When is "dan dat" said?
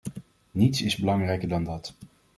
1.47-1.93